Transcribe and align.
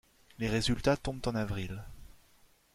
Les 0.39 0.49
résultats 0.49 0.97
tombent 0.97 1.27
en 1.27 1.35
avril. 1.35 1.83